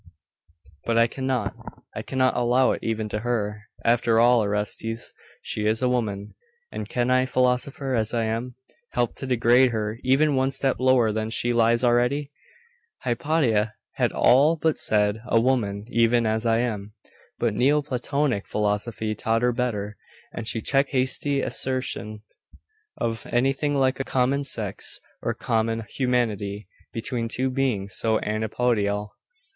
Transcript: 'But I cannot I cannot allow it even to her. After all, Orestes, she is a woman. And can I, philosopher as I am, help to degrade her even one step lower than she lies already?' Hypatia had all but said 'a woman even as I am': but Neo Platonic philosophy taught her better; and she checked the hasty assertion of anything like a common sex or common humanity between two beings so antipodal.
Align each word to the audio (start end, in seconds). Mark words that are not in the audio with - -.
'But 0.85 0.97
I 0.97 1.05
cannot 1.05 1.55
I 1.95 2.01
cannot 2.01 2.35
allow 2.35 2.71
it 2.71 2.79
even 2.81 3.07
to 3.09 3.19
her. 3.19 3.65
After 3.85 4.19
all, 4.19 4.39
Orestes, 4.41 5.13
she 5.43 5.67
is 5.67 5.83
a 5.83 5.89
woman. 5.89 6.33
And 6.71 6.89
can 6.89 7.11
I, 7.11 7.27
philosopher 7.27 7.93
as 7.93 8.11
I 8.11 8.23
am, 8.23 8.55
help 8.93 9.13
to 9.17 9.27
degrade 9.27 9.69
her 9.69 9.99
even 10.03 10.33
one 10.33 10.49
step 10.49 10.77
lower 10.79 11.11
than 11.11 11.29
she 11.29 11.53
lies 11.53 11.83
already?' 11.83 12.31
Hypatia 13.03 13.75
had 13.91 14.11
all 14.11 14.55
but 14.55 14.79
said 14.79 15.21
'a 15.27 15.39
woman 15.39 15.85
even 15.89 16.25
as 16.25 16.47
I 16.47 16.57
am': 16.57 16.93
but 17.37 17.53
Neo 17.53 17.83
Platonic 17.83 18.47
philosophy 18.47 19.13
taught 19.13 19.43
her 19.43 19.53
better; 19.53 19.97
and 20.33 20.47
she 20.47 20.63
checked 20.63 20.93
the 20.93 20.97
hasty 21.01 21.41
assertion 21.41 22.23
of 22.97 23.27
anything 23.29 23.75
like 23.75 23.99
a 23.99 24.03
common 24.03 24.45
sex 24.45 24.99
or 25.21 25.35
common 25.35 25.83
humanity 25.91 26.67
between 26.91 27.27
two 27.27 27.51
beings 27.51 27.93
so 27.97 28.19
antipodal. 28.21 29.13